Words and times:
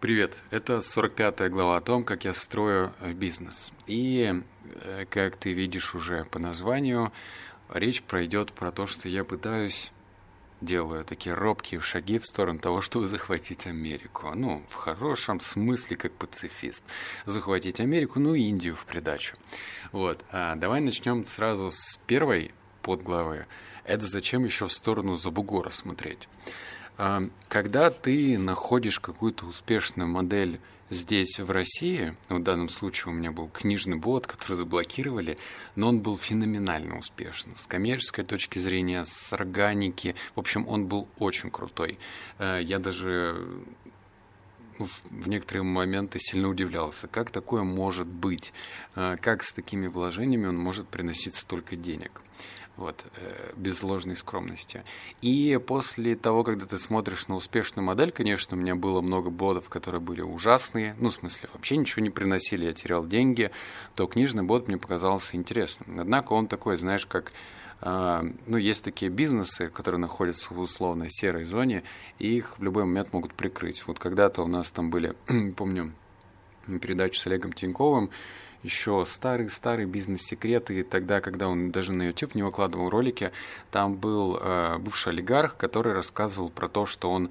Привет, 0.00 0.40
это 0.50 0.76
45-я 0.76 1.50
глава 1.50 1.76
о 1.76 1.82
том, 1.82 2.04
как 2.04 2.24
я 2.24 2.32
строю 2.32 2.94
э, 3.00 3.12
бизнес. 3.12 3.70
И, 3.86 4.32
э, 4.82 5.04
как 5.10 5.36
ты 5.36 5.52
видишь 5.52 5.94
уже 5.94 6.24
по 6.24 6.38
названию, 6.38 7.12
речь 7.68 8.02
пройдет 8.02 8.54
про 8.54 8.72
то, 8.72 8.86
что 8.86 9.10
я 9.10 9.24
пытаюсь, 9.24 9.92
делаю 10.62 11.04
такие 11.04 11.34
робкие 11.34 11.82
шаги 11.82 12.18
в 12.18 12.24
сторону 12.24 12.60
того, 12.60 12.80
чтобы 12.80 13.08
захватить 13.08 13.66
Америку. 13.66 14.32
Ну, 14.34 14.62
в 14.70 14.74
хорошем 14.74 15.38
смысле, 15.38 15.98
как 15.98 16.12
пацифист. 16.12 16.82
Захватить 17.26 17.78
Америку, 17.78 18.20
ну 18.20 18.34
и 18.34 18.44
Индию 18.44 18.76
в 18.76 18.86
придачу. 18.86 19.36
Вот, 19.92 20.24
а 20.30 20.56
давай 20.56 20.80
начнем 20.80 21.26
сразу 21.26 21.70
с 21.70 22.00
первой 22.06 22.52
подглавы. 22.80 23.44
Это 23.84 24.06
зачем 24.06 24.46
еще 24.46 24.66
в 24.66 24.72
сторону 24.72 25.16
Забугора 25.16 25.68
смотреть? 25.68 26.26
А, 27.02 27.22
когда 27.48 27.88
ты 27.88 28.36
находишь 28.36 29.00
какую-то 29.00 29.46
успешную 29.46 30.06
модель 30.06 30.60
здесь, 30.90 31.40
в 31.40 31.50
России, 31.50 32.14
в 32.28 32.40
данном 32.40 32.68
случае 32.68 33.14
у 33.14 33.16
меня 33.16 33.32
был 33.32 33.48
книжный 33.48 33.96
бот, 33.96 34.26
который 34.26 34.52
заблокировали, 34.52 35.38
но 35.76 35.88
он 35.88 36.00
был 36.00 36.18
феноменально 36.18 36.98
успешен. 36.98 37.56
С 37.56 37.66
коммерческой 37.66 38.26
точки 38.26 38.58
зрения, 38.58 39.06
с 39.06 39.32
органики, 39.32 40.14
в 40.34 40.40
общем, 40.40 40.68
он 40.68 40.88
был 40.88 41.08
очень 41.18 41.50
крутой. 41.50 41.98
А, 42.36 42.58
я 42.58 42.78
даже 42.78 43.46
в 44.78 45.26
некоторые 45.26 45.62
моменты 45.62 46.18
сильно 46.18 46.48
удивлялся, 46.48 47.08
как 47.08 47.30
такое 47.30 47.62
может 47.62 48.08
быть, 48.08 48.52
а, 48.94 49.16
как 49.16 49.42
с 49.42 49.54
такими 49.54 49.86
вложениями 49.86 50.48
он 50.48 50.58
может 50.58 50.86
приносить 50.86 51.34
столько 51.34 51.76
денег 51.76 52.20
вот, 52.80 53.04
э, 53.16 53.52
без 53.56 53.82
ложной 53.82 54.16
скромности. 54.16 54.82
И 55.20 55.60
после 55.64 56.16
того, 56.16 56.42
когда 56.42 56.66
ты 56.66 56.78
смотришь 56.78 57.28
на 57.28 57.36
успешную 57.36 57.84
модель, 57.84 58.10
конечно, 58.10 58.56
у 58.56 58.60
меня 58.60 58.74
было 58.74 59.00
много 59.02 59.30
бодов, 59.30 59.68
которые 59.68 60.00
были 60.00 60.22
ужасные, 60.22 60.96
ну, 60.98 61.10
в 61.10 61.12
смысле, 61.12 61.50
вообще 61.52 61.76
ничего 61.76 62.02
не 62.02 62.10
приносили, 62.10 62.64
я 62.64 62.72
терял 62.72 63.06
деньги, 63.06 63.50
то 63.94 64.06
книжный 64.06 64.42
бот 64.42 64.66
мне 64.66 64.78
показался 64.78 65.36
интересным. 65.36 66.00
Однако 66.00 66.32
он 66.32 66.48
такой, 66.48 66.78
знаешь, 66.78 67.06
как 67.06 67.32
э, 67.82 68.22
ну, 68.46 68.56
есть 68.56 68.82
такие 68.82 69.10
бизнесы, 69.10 69.68
которые 69.68 70.00
находятся 70.00 70.54
в 70.54 70.58
условной 70.58 71.10
серой 71.10 71.44
зоне, 71.44 71.84
и 72.18 72.34
их 72.34 72.58
в 72.58 72.62
любой 72.62 72.84
момент 72.84 73.12
могут 73.12 73.34
прикрыть. 73.34 73.86
Вот 73.86 73.98
когда-то 73.98 74.42
у 74.42 74.48
нас 74.48 74.70
там 74.70 74.90
были, 74.90 75.14
помню, 75.56 75.92
передачу 76.80 77.20
с 77.20 77.26
Олегом 77.26 77.52
Тиньковым, 77.52 78.10
еще 78.62 79.04
старый-старый 79.06 79.86
бизнес-секреты, 79.86 80.82
тогда, 80.84 81.20
когда 81.20 81.48
он 81.48 81.70
даже 81.70 81.92
на 81.92 82.04
YouTube 82.04 82.34
не 82.34 82.42
выкладывал 82.42 82.90
ролики, 82.90 83.32
там 83.70 83.96
был 83.96 84.38
э, 84.40 84.78
бывший 84.78 85.12
олигарх, 85.12 85.56
который 85.56 85.92
рассказывал 85.92 86.50
про 86.50 86.68
то, 86.68 86.86
что 86.86 87.10
он 87.10 87.30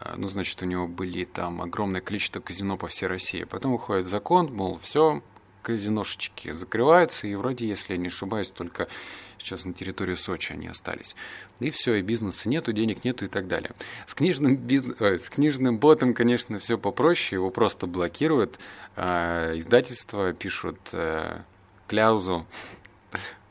э, 0.00 0.14
ну, 0.16 0.26
значит, 0.26 0.62
у 0.62 0.66
него 0.66 0.86
были 0.86 1.24
там 1.24 1.60
огромное 1.60 2.00
количество 2.00 2.40
казино 2.40 2.76
по 2.76 2.86
всей 2.86 3.06
России. 3.06 3.44
Потом 3.44 3.72
выходит 3.72 4.06
закон, 4.06 4.52
мол, 4.54 4.78
все, 4.80 5.22
казиношечки 5.68 6.50
закрываются, 6.50 7.26
и 7.26 7.34
вроде, 7.34 7.68
если 7.68 7.92
я 7.92 7.98
не 7.98 8.08
ошибаюсь, 8.08 8.48
только 8.48 8.88
сейчас 9.36 9.66
на 9.66 9.74
территории 9.74 10.14
Сочи 10.14 10.52
они 10.52 10.66
остались. 10.66 11.14
И 11.60 11.68
все, 11.68 11.96
и 11.96 12.02
бизнеса 12.02 12.48
нету, 12.48 12.72
денег 12.72 13.04
нету 13.04 13.26
и 13.26 13.28
так 13.28 13.48
далее. 13.48 13.72
С 14.06 14.14
книжным, 14.14 14.56
бизнес... 14.56 14.96
С 14.98 15.28
книжным 15.28 15.78
ботом, 15.78 16.14
конечно, 16.14 16.58
все 16.58 16.78
попроще, 16.78 17.36
его 17.38 17.50
просто 17.50 17.86
блокируют. 17.86 18.58
А, 18.96 19.52
издательства 19.58 20.32
пишут 20.32 20.78
э, 20.92 21.42
кляузу 21.86 22.46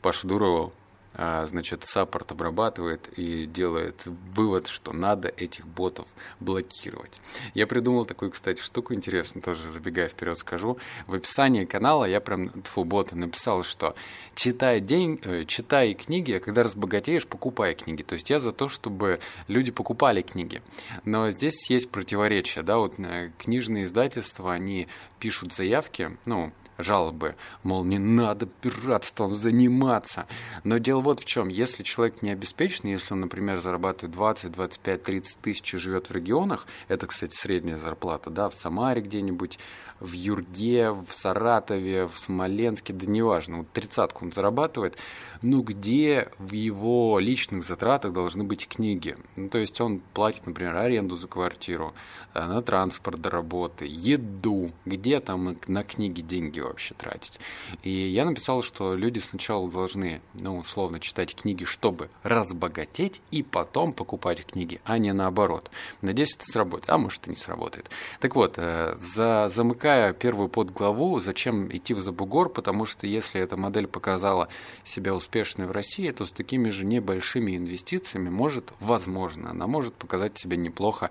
Пашу 0.02 0.26
Дурову 0.26 0.72
значит, 1.18 1.84
саппорт 1.84 2.30
обрабатывает 2.30 3.08
и 3.16 3.46
делает 3.46 4.06
вывод, 4.06 4.68
что 4.68 4.92
надо 4.92 5.28
этих 5.28 5.66
ботов 5.66 6.06
блокировать. 6.38 7.12
Я 7.54 7.66
придумал 7.66 8.04
такую, 8.04 8.30
кстати, 8.30 8.60
штуку 8.60 8.94
интересную, 8.94 9.42
тоже 9.42 9.68
забегая 9.68 10.08
вперед 10.08 10.38
скажу. 10.38 10.78
В 11.06 11.14
описании 11.14 11.64
канала 11.64 12.04
я 12.04 12.20
прям 12.20 12.50
тфу 12.62 12.84
бота 12.84 13.16
написал, 13.16 13.64
что 13.64 13.96
читай, 14.34 14.80
день, 14.80 15.20
э, 15.24 15.44
читай 15.44 15.94
книги, 15.94 16.32
а 16.32 16.40
когда 16.40 16.62
разбогатеешь, 16.62 17.26
покупай 17.26 17.74
книги. 17.74 18.02
То 18.02 18.14
есть 18.14 18.30
я 18.30 18.38
за 18.38 18.52
то, 18.52 18.68
чтобы 18.68 19.18
люди 19.48 19.72
покупали 19.72 20.22
книги. 20.22 20.62
Но 21.04 21.30
здесь 21.30 21.68
есть 21.68 21.90
противоречие, 21.90 22.62
да, 22.62 22.78
вот 22.78 22.94
э, 22.98 23.32
книжные 23.38 23.84
издательства, 23.84 24.52
они 24.52 24.86
пишут 25.18 25.52
заявки, 25.52 26.16
ну, 26.26 26.52
жалобы, 26.78 27.34
мол, 27.64 27.84
не 27.84 27.98
надо 27.98 28.46
пиратством 28.46 29.34
заниматься. 29.34 30.26
Но 30.64 30.78
дело 30.78 31.00
вот 31.00 31.20
в 31.20 31.24
чем, 31.24 31.48
если 31.48 31.82
человек 31.82 32.22
не 32.22 32.30
обеспеченный, 32.30 32.92
если 32.92 33.14
он, 33.14 33.20
например, 33.20 33.58
зарабатывает 33.58 34.12
20, 34.12 34.52
25, 34.52 35.02
30 35.02 35.40
тысяч 35.40 35.74
и 35.74 35.78
живет 35.78 36.08
в 36.08 36.12
регионах, 36.12 36.66
это, 36.86 37.06
кстати, 37.06 37.34
средняя 37.34 37.76
зарплата, 37.76 38.30
да, 38.30 38.48
в 38.48 38.54
Самаре 38.54 39.02
где-нибудь, 39.02 39.58
в 40.00 40.12
Юрге, 40.12 40.90
в 40.90 41.08
Саратове, 41.10 42.06
в 42.06 42.14
Смоленске, 42.14 42.92
да 42.92 43.06
неважно, 43.06 43.58
вот 43.58 43.72
тридцатку 43.72 44.24
он 44.24 44.32
зарабатывает, 44.32 44.96
ну 45.42 45.62
где 45.62 46.28
в 46.38 46.52
его 46.52 47.18
личных 47.18 47.64
затратах 47.64 48.12
должны 48.12 48.44
быть 48.44 48.68
книги? 48.68 49.16
Ну, 49.36 49.48
то 49.48 49.58
есть 49.58 49.80
он 49.80 50.00
платит, 50.14 50.46
например, 50.46 50.76
аренду 50.76 51.16
за 51.16 51.28
квартиру, 51.28 51.94
э, 52.34 52.44
на 52.44 52.62
транспорт 52.62 53.20
до 53.20 53.30
работы, 53.30 53.86
еду, 53.88 54.72
где 54.84 55.20
там 55.20 55.56
на 55.66 55.84
книги 55.84 56.20
деньги 56.20 56.60
вообще 56.60 56.94
тратить? 56.94 57.40
И 57.82 57.90
я 57.90 58.24
написал, 58.24 58.62
что 58.62 58.94
люди 58.94 59.18
сначала 59.18 59.70
должны, 59.70 60.20
ну, 60.34 60.58
условно, 60.58 61.00
читать 61.00 61.34
книги, 61.34 61.64
чтобы 61.64 62.08
разбогатеть, 62.22 63.20
и 63.30 63.42
потом 63.42 63.92
покупать 63.92 64.44
книги, 64.44 64.80
а 64.84 64.98
не 64.98 65.12
наоборот. 65.12 65.70
Надеюсь, 66.02 66.36
это 66.36 66.44
сработает, 66.44 66.90
а 66.90 66.98
может 66.98 67.26
и 67.26 67.30
не 67.30 67.36
сработает. 67.36 67.90
Так 68.20 68.34
вот, 68.34 68.54
э, 68.56 68.94
за 68.96 69.48
замыкание 69.48 69.87
замыкая 69.88 70.12
первую 70.12 70.48
подглаву, 70.48 71.18
зачем 71.18 71.74
идти 71.74 71.94
в 71.94 72.00
Забугор, 72.00 72.50
потому 72.50 72.84
что 72.84 73.06
если 73.06 73.40
эта 73.40 73.56
модель 73.56 73.86
показала 73.86 74.48
себя 74.84 75.14
успешной 75.14 75.66
в 75.66 75.72
России, 75.72 76.10
то 76.10 76.26
с 76.26 76.32
такими 76.32 76.68
же 76.70 76.84
небольшими 76.84 77.56
инвестициями 77.56 78.28
может, 78.28 78.72
возможно, 78.80 79.50
она 79.50 79.66
может 79.66 79.94
показать 79.94 80.38
себя 80.38 80.58
неплохо 80.58 81.10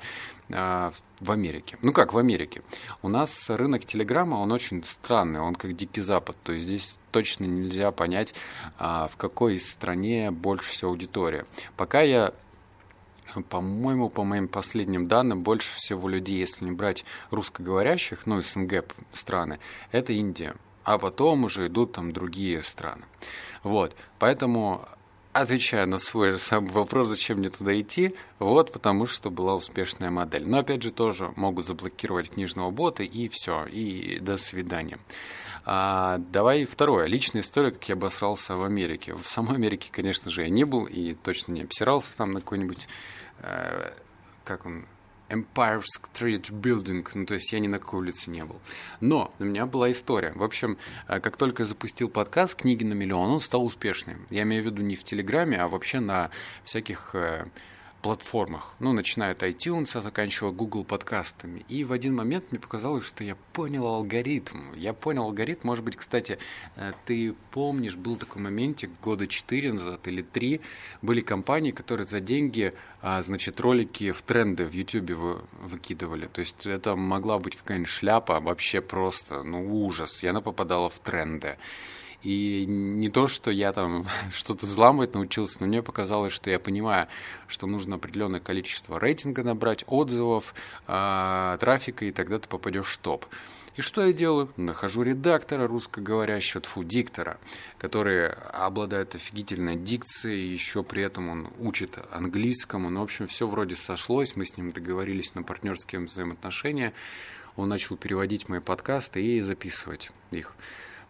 э, 0.50 0.92
в 1.20 1.32
Америке. 1.32 1.78
Ну 1.82 1.92
как 1.92 2.14
в 2.14 2.18
Америке? 2.20 2.62
У 3.02 3.10
нас 3.10 3.50
рынок 3.50 3.86
Телеграма, 3.86 4.36
он 4.36 4.52
очень 4.52 4.84
странный, 4.84 5.40
он 5.40 5.56
как 5.56 5.76
Дикий 5.76 6.02
Запад, 6.02 6.36
то 6.44 6.52
есть 6.52 6.66
здесь 6.66 6.96
точно 7.12 7.46
нельзя 7.46 7.92
понять, 7.92 8.36
э, 8.80 9.08
в 9.12 9.18
какой 9.18 9.60
стране 9.60 10.30
больше 10.30 10.70
всего 10.70 10.92
аудитория. 10.92 11.46
Пока 11.76 12.02
я 12.02 12.32
по-моему, 13.50 14.10
по 14.10 14.24
моим 14.24 14.48
последним 14.48 15.08
данным, 15.08 15.44
больше 15.44 15.76
всего 15.76 16.08
людей, 16.10 16.40
если 16.40 16.66
не 16.66 16.72
брать 16.72 17.06
русскоговорящих, 17.32 18.26
ну, 18.26 18.42
СНГ 18.42 18.86
страны, 19.14 19.60
это 19.92 20.14
Индия. 20.14 20.56
А 20.84 20.98
потом 20.98 21.44
уже 21.44 21.68
идут 21.68 21.94
там 21.94 22.14
другие 22.14 22.64
страны. 22.64 23.04
Вот, 23.64 23.96
поэтому 24.20 24.88
отвечая 25.34 25.86
на 25.86 25.98
свой 25.98 26.32
же 26.32 26.40
самый 26.40 26.72
вопрос, 26.72 27.08
зачем 27.08 27.40
мне 27.40 27.50
туда 27.50 27.80
идти, 27.80 28.16
вот 28.40 28.72
потому 28.72 29.06
что 29.06 29.30
была 29.30 29.56
успешная 29.56 30.10
модель. 30.10 30.48
Но 30.48 30.60
опять 30.60 30.84
же 30.84 30.92
тоже 30.92 31.32
могут 31.36 31.66
заблокировать 31.66 32.32
книжного 32.32 32.72
бота 32.72 33.04
и 33.04 33.30
все, 33.30 33.66
и 33.66 34.20
до 34.20 34.38
свидания. 34.38 35.00
А, 35.70 36.20
давай 36.32 36.66
второе. 36.66 37.08
Личная 37.08 37.42
история, 37.42 37.72
как 37.72 37.84
я 37.90 37.96
обосрался 37.96 38.56
в 38.56 38.64
Америке. 38.64 39.14
В 39.14 39.28
самой 39.28 39.56
Америке, 39.56 39.90
конечно 39.92 40.32
же, 40.32 40.44
я 40.44 40.50
не 40.50 40.64
был 40.64 40.86
и 40.86 41.14
точно 41.14 41.52
не 41.52 41.64
обсирался 41.64 42.16
там 42.16 42.32
на 42.32 42.40
какой-нибудь, 42.40 42.88
э, 43.40 43.92
как 44.46 44.66
он, 44.66 44.86
Empire 45.30 45.82
Street 45.82 46.50
Building, 46.52 47.08
ну, 47.14 47.26
то 47.26 47.36
есть 47.36 47.52
я 47.52 47.60
ни 47.60 47.68
на 47.68 47.80
какой 47.80 48.00
улице 48.00 48.30
не 48.30 48.44
был. 48.44 48.60
Но 49.02 49.34
у 49.40 49.44
меня 49.44 49.66
была 49.66 49.92
история. 49.92 50.32
В 50.36 50.44
общем, 50.44 50.78
э, 51.08 51.20
как 51.20 51.38
только 51.38 51.64
я 51.64 51.68
запустил 51.68 52.10
подкаст 52.10 52.56
«Книги 52.56 52.84
на 52.84 52.94
миллион», 52.94 53.32
он 53.32 53.40
стал 53.40 53.66
успешным. 53.66 54.26
Я 54.30 54.44
имею 54.44 54.64
в 54.64 54.66
виду 54.66 54.82
не 54.82 54.96
в 54.96 55.04
Телеграме, 55.04 55.58
а 55.58 55.68
вообще 55.68 56.00
на 56.00 56.30
всяких 56.64 57.12
э, 57.14 57.46
платформах, 58.08 58.74
ну, 58.80 58.94
начиная 58.94 59.34
от 59.34 59.44
iTunes, 59.44 59.98
а 59.98 60.02
заканчивая 60.02 60.54
Google 60.54 60.86
подкастами. 60.86 61.66
И 61.68 61.84
в 61.84 61.92
один 61.92 62.16
момент 62.16 62.46
мне 62.52 62.60
показалось, 62.60 63.06
что 63.06 63.26
я 63.26 63.36
понял 63.52 63.86
алгоритм. 63.86 64.72
Я 64.78 64.94
понял 64.94 65.24
алгоритм, 65.24 65.68
может 65.68 65.84
быть, 65.84 65.98
кстати, 65.98 66.38
э, 66.78 66.94
ты 67.06 67.36
помнишь, 67.52 67.98
был 67.98 68.16
такой 68.16 68.42
моментик 68.42 68.92
года 69.04 69.28
4 69.28 69.74
назад 69.74 70.08
или 70.08 70.22
3, 70.22 70.62
были 71.02 71.20
компании, 71.20 71.72
которые 71.72 72.08
за 72.08 72.22
деньги, 72.22 72.74
а, 73.02 73.22
значит, 73.24 73.60
ролики 73.60 74.14
в 74.14 74.22
тренды 74.22 74.66
в 74.66 74.72
YouTube 74.72 75.44
выкидывали. 75.60 76.28
То 76.28 76.40
есть 76.40 76.66
это 76.66 76.96
могла 76.96 77.40
быть 77.40 77.58
какая-нибудь 77.58 77.90
шляпа, 77.90 78.40
вообще 78.40 78.80
просто, 78.80 79.44
ну, 79.44 79.86
ужас, 79.86 80.24
и 80.24 80.28
она 80.28 80.40
попадала 80.40 80.90
в 80.90 81.00
тренды. 81.00 81.58
И 82.24 82.66
не 82.68 83.10
то, 83.10 83.28
что 83.28 83.52
я 83.52 83.72
там 83.74 84.06
что-то 84.34 84.66
взламывать 84.66 85.14
научился, 85.14 85.58
но 85.62 85.68
мне 85.68 85.82
показалось, 85.82 86.34
что 86.34 86.50
я 86.50 86.60
понимаю, 86.60 87.08
что 87.48 87.68
нужно 87.68 87.96
определенное 87.96 88.40
количество 88.40 89.00
рейтинга 89.00 89.44
набрать, 89.44 89.84
отзывов, 89.88 90.54
э, 90.88 91.58
трафика, 91.60 92.06
и 92.06 92.12
тогда 92.12 92.40
ты 92.40 92.48
попадешь 92.48 92.94
в 92.94 92.98
топ. 92.98 93.26
И 93.78 93.82
что 93.82 94.04
я 94.04 94.12
делаю? 94.12 94.52
Нахожу 94.58 95.04
редактора 95.04 95.68
русскоговорящего, 95.68 96.62
тфу, 96.62 96.84
диктора, 96.84 97.38
который 97.78 98.30
обладает 98.30 99.14
офигительной 99.14 99.76
дикцией, 99.76 100.52
еще 100.52 100.82
при 100.82 101.04
этом 101.04 101.30
он 101.30 101.50
учит 101.60 102.00
английскому. 102.10 102.90
Ну, 102.90 103.02
в 103.02 103.04
общем, 103.04 103.28
все 103.28 103.46
вроде 103.46 103.76
сошлось, 103.76 104.36
мы 104.36 104.48
с 104.48 104.58
ним 104.58 104.72
договорились 104.72 105.36
на 105.36 105.44
партнерские 105.44 106.02
взаимоотношения. 106.02 106.94
он 107.56 107.70
начал 107.70 107.98
переводить 107.98 108.50
мои 108.50 108.62
подкасты 108.62 109.24
и 109.24 109.42
записывать 109.42 110.10
их. 110.32 110.56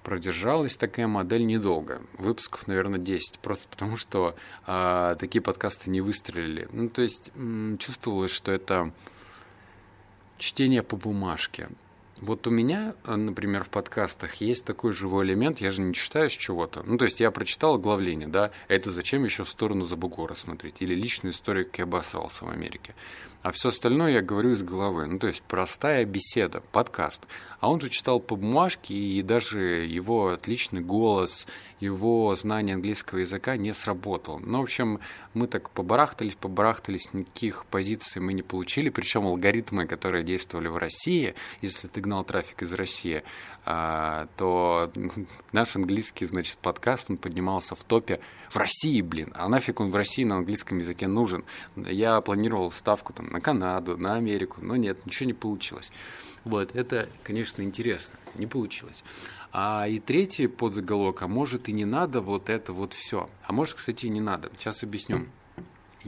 Продержалась 0.08 0.78
такая 0.78 1.06
модель 1.06 1.46
недолго, 1.46 2.02
выпусков, 2.18 2.66
наверное, 2.66 2.98
10, 2.98 3.40
просто 3.40 3.68
потому 3.68 3.98
что 3.98 4.38
а, 4.66 5.16
такие 5.16 5.42
подкасты 5.42 5.90
не 5.90 6.00
выстрелили. 6.00 6.70
Ну, 6.72 6.90
то 6.90 7.02
есть 7.02 7.30
чувствовалось, 7.78 8.32
что 8.32 8.54
это 8.54 8.94
чтение 10.38 10.82
по 10.82 10.96
бумажке. 10.96 11.68
Вот 12.20 12.48
у 12.48 12.50
меня, 12.50 12.96
э, 13.06 13.16
например, 13.16 13.64
в 13.64 13.70
подкастах 13.70 14.36
есть 14.36 14.66
такой 14.66 14.92
живой 14.92 15.26
элемент, 15.26 15.60
я 15.60 15.70
же 15.70 15.82
не 15.82 15.94
читаю 15.94 16.30
с 16.30 16.34
чего-то. 16.34 16.82
Ну, 16.84 16.98
то 16.98 17.06
есть 17.06 17.20
я 17.20 17.30
прочитал 17.30 17.76
оглавление, 17.76 18.28
да, 18.28 18.52
это 18.68 18.92
зачем 18.92 19.24
еще 19.24 19.44
в 19.44 19.50
сторону 19.50 19.84
Забугора 19.84 20.34
смотреть? 20.34 20.82
Или 20.82 20.96
личную 20.96 21.34
историю, 21.34 21.66
как 21.66 21.78
я 21.78 21.84
обоссался 21.84 22.46
в 22.46 22.50
Америке. 22.50 22.96
А 23.44 23.52
все 23.52 23.70
остальное 23.70 24.12
я 24.12 24.22
говорю 24.22 24.52
из 24.52 24.64
головы. 24.64 25.06
Ну, 25.06 25.20
то 25.20 25.28
есть 25.28 25.42
простая 25.44 26.06
беседа, 26.06 26.62
подкаст. 26.72 27.28
А 27.60 27.70
он 27.70 27.80
же 27.80 27.90
читал 27.90 28.20
по 28.20 28.36
бумажке, 28.36 28.94
и 28.94 29.22
даже 29.22 29.60
его 29.86 30.30
отличный 30.30 30.82
голос, 30.82 31.48
его 31.80 32.34
знание 32.36 32.76
английского 32.76 33.20
языка 33.20 33.56
не 33.56 33.74
сработал. 33.74 34.40
Ну, 34.40 34.60
в 34.60 34.64
общем, 34.64 35.00
мы 35.34 35.48
так 35.48 35.70
побарахтались, 35.70 36.36
побарахтались, 36.36 37.14
никаких 37.14 37.66
позиций 37.68 38.22
мы 38.22 38.34
не 38.34 38.42
получили. 38.44 38.90
Причем 38.90 39.26
алгоритмы, 39.26 39.88
которые 39.88 40.24
действовали 40.24 40.68
в 40.68 40.78
России, 40.78 41.36
если 41.62 41.88
ты 41.88 42.02
гнал 42.08 42.24
трафик 42.24 42.64
из 42.64 42.74
России, 42.74 43.24
а, 43.66 44.28
то 44.38 44.92
наш 45.52 45.76
английский, 45.76 46.26
значит, 46.26 46.58
подкаст, 46.58 47.10
он 47.12 47.18
поднимался 47.18 47.76
в 47.76 47.84
топе 47.84 48.22
в 48.50 48.56
России, 48.56 49.02
блин. 49.02 49.32
А 49.36 49.50
нафиг 49.50 49.82
он 49.82 49.92
в 49.92 49.96
России 49.96 50.24
на 50.24 50.38
английском 50.38 50.80
языке 50.80 51.08
нужен? 51.08 51.44
Я 51.76 52.22
планировал 52.22 52.72
ставку 52.72 53.12
там 53.12 53.28
на 53.28 53.42
Канаду, 53.42 53.98
на 53.98 54.16
Америку, 54.16 54.60
но 54.62 54.78
нет, 54.78 55.06
ничего 55.06 55.28
не 55.28 55.34
получилось. 55.34 55.92
Вот, 56.46 56.74
это, 56.76 57.10
конечно, 57.24 57.62
интересно. 57.62 58.18
Не 58.36 58.48
получилось. 58.48 59.04
А 59.52 59.86
и 59.88 60.00
третий 60.00 60.48
подзаголовок, 60.48 61.22
а 61.24 61.28
может 61.28 61.68
и 61.68 61.74
не 61.74 61.84
надо 61.84 62.22
вот 62.22 62.50
это 62.50 62.72
вот 62.72 62.94
все. 62.94 63.30
А 63.44 63.52
может, 63.52 63.76
кстати, 63.76 64.06
и 64.06 64.10
не 64.10 64.22
надо. 64.22 64.50
Сейчас 64.56 64.82
объясню. 64.82 65.26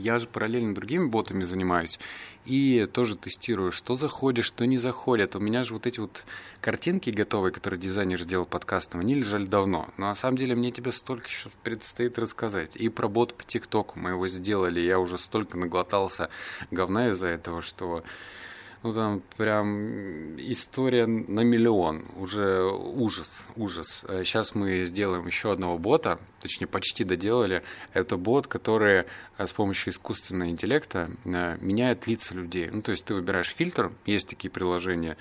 Я 0.00 0.18
же 0.18 0.26
параллельно 0.26 0.74
другими 0.74 1.06
ботами 1.08 1.42
занимаюсь 1.42 1.98
и 2.46 2.86
тоже 2.86 3.16
тестирую, 3.16 3.70
что 3.70 3.94
заходит, 3.94 4.44
что 4.44 4.64
не 4.66 4.78
заходит. 4.78 5.36
У 5.36 5.40
меня 5.40 5.62
же 5.62 5.74
вот 5.74 5.86
эти 5.86 6.00
вот 6.00 6.24
картинки 6.60 7.10
готовые, 7.10 7.52
которые 7.52 7.78
дизайнер 7.78 8.20
сделал 8.20 8.46
подкастом, 8.46 9.00
они 9.00 9.14
лежали 9.14 9.44
давно. 9.44 9.88
Но 9.98 10.06
на 10.06 10.14
самом 10.14 10.38
деле 10.38 10.54
мне 10.54 10.70
тебе 10.70 10.90
столько 10.92 11.28
еще 11.28 11.50
предстоит 11.62 12.18
рассказать. 12.18 12.76
И 12.76 12.88
про 12.88 13.08
бот 13.08 13.34
по 13.34 13.44
ТикТоку 13.44 13.98
мы 13.98 14.10
его 14.10 14.26
сделали, 14.26 14.80
я 14.80 14.98
уже 14.98 15.18
столько 15.18 15.58
наглотался 15.58 16.30
говна 16.70 17.08
из-за 17.10 17.28
этого, 17.28 17.60
что 17.60 18.02
ну 18.82 18.92
там 18.92 19.22
прям 19.36 20.36
история 20.38 21.06
на 21.06 21.40
миллион, 21.40 22.06
уже 22.16 22.62
ужас, 22.64 23.46
ужас. 23.56 24.06
Сейчас 24.08 24.54
мы 24.54 24.84
сделаем 24.84 25.26
еще 25.26 25.52
одного 25.52 25.78
бота, 25.78 26.18
точнее 26.40 26.66
почти 26.66 27.04
доделали. 27.04 27.62
Это 27.92 28.16
бот, 28.16 28.46
который 28.46 29.04
э, 29.38 29.46
с 29.46 29.52
помощью 29.52 29.92
искусственного 29.92 30.48
интеллекта 30.48 31.10
э, 31.24 31.56
меняет 31.60 32.06
лица 32.06 32.34
людей. 32.34 32.70
Ну 32.70 32.80
то 32.82 32.92
есть 32.92 33.04
ты 33.04 33.14
выбираешь 33.14 33.54
фильтр, 33.54 33.92
есть 34.06 34.28
такие 34.28 34.50
приложения, 34.50 35.16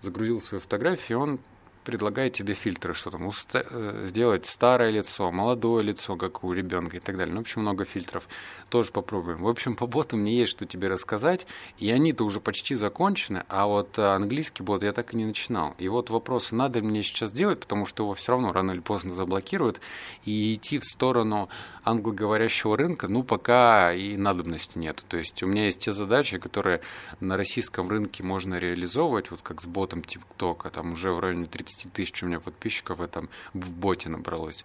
загрузил 0.00 0.40
свою 0.40 0.60
фотографию, 0.60 1.20
он 1.20 1.40
предлагает 1.90 2.34
тебе 2.34 2.54
фильтры, 2.54 2.94
что 2.94 3.10
там 3.10 3.26
уста- 3.26 3.66
э, 3.68 4.06
сделать 4.06 4.46
старое 4.46 4.90
лицо, 4.90 5.32
молодое 5.32 5.82
лицо, 5.82 6.16
как 6.16 6.44
у 6.44 6.52
ребенка 6.52 6.98
и 6.98 7.00
так 7.00 7.16
далее. 7.16 7.34
Ну, 7.34 7.40
в 7.40 7.42
общем, 7.42 7.62
много 7.62 7.84
фильтров. 7.84 8.28
Тоже 8.68 8.92
попробуем. 8.92 9.42
В 9.42 9.48
общем, 9.48 9.74
по 9.74 9.86
боту 9.86 10.16
мне 10.16 10.38
есть 10.38 10.52
что 10.52 10.66
тебе 10.66 10.88
рассказать, 10.88 11.48
и 11.78 11.90
они-то 11.90 12.24
уже 12.24 12.40
почти 12.40 12.76
закончены, 12.76 13.42
а 13.48 13.66
вот 13.66 13.98
э, 13.98 14.02
английский 14.02 14.62
бот 14.62 14.84
я 14.84 14.92
так 14.92 15.12
и 15.12 15.16
не 15.16 15.24
начинал. 15.24 15.74
И 15.78 15.88
вот 15.88 16.10
вопрос, 16.10 16.52
надо 16.52 16.80
мне 16.80 17.02
сейчас 17.02 17.32
делать, 17.32 17.58
потому 17.58 17.86
что 17.86 18.04
его 18.04 18.14
все 18.14 18.32
равно 18.32 18.52
рано 18.52 18.70
или 18.70 18.80
поздно 18.80 19.10
заблокируют, 19.10 19.80
и 20.24 20.54
идти 20.54 20.78
в 20.78 20.84
сторону 20.84 21.48
англоговорящего 21.84 22.76
рынка, 22.76 23.08
ну, 23.08 23.22
пока 23.22 23.92
и 23.92 24.16
надобности 24.16 24.78
нет. 24.78 25.02
То 25.08 25.16
есть 25.16 25.42
у 25.42 25.46
меня 25.46 25.64
есть 25.64 25.80
те 25.80 25.92
задачи, 25.92 26.38
которые 26.38 26.80
на 27.20 27.36
российском 27.36 27.88
рынке 27.88 28.22
можно 28.22 28.58
реализовывать, 28.58 29.30
вот 29.30 29.42
как 29.42 29.60
с 29.60 29.66
ботом 29.66 30.02
ТикТока, 30.02 30.70
там 30.70 30.92
уже 30.92 31.12
в 31.12 31.20
районе 31.20 31.46
30 31.46 31.79
тысяч 31.88 32.22
у 32.22 32.26
меня 32.26 32.40
подписчиков 32.40 32.98
в 32.98 33.02
этом 33.02 33.28
в 33.54 33.70
боте 33.70 34.08
набралось. 34.08 34.64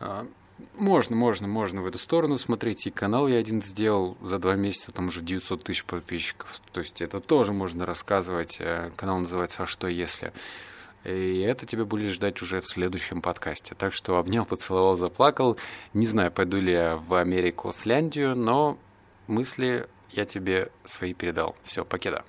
А, 0.00 0.26
можно, 0.74 1.16
можно, 1.16 1.48
можно 1.48 1.82
в 1.82 1.86
эту 1.86 1.98
сторону 1.98 2.36
смотреть. 2.36 2.86
И 2.86 2.90
канал 2.90 3.28
я 3.28 3.38
один 3.38 3.62
сделал 3.62 4.16
за 4.22 4.38
два 4.38 4.54
месяца, 4.54 4.92
там 4.92 5.06
уже 5.08 5.20
900 5.22 5.64
тысяч 5.64 5.84
подписчиков. 5.84 6.60
То 6.72 6.80
есть 6.80 7.00
это 7.00 7.20
тоже 7.20 7.52
можно 7.52 7.86
рассказывать. 7.86 8.58
Э, 8.60 8.90
канал 8.96 9.18
называется 9.18 9.64
«А 9.64 9.66
что 9.66 9.88
если?». 9.88 10.32
И 11.04 11.40
это 11.40 11.66
тебя 11.66 11.84
будет 11.84 12.12
ждать 12.12 12.40
уже 12.42 12.60
в 12.60 12.68
следующем 12.68 13.22
подкасте. 13.22 13.74
Так 13.74 13.92
что 13.92 14.18
обнял, 14.18 14.46
поцеловал, 14.46 14.94
заплакал. 14.94 15.56
Не 15.94 16.06
знаю, 16.06 16.30
пойду 16.30 16.58
ли 16.58 16.72
я 16.72 16.96
в 16.96 17.14
Америку, 17.14 17.72
Сляндию, 17.72 18.36
но 18.36 18.78
мысли 19.26 19.88
я 20.10 20.26
тебе 20.26 20.70
свои 20.84 21.12
передал. 21.12 21.56
Все, 21.64 21.84
покеда. 21.84 22.24